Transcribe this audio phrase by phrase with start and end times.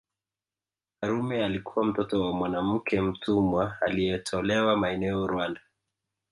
[1.01, 5.61] Karume alikuwa mtoto wa mwanamke mtumwa alietolewa maeneo Rwanda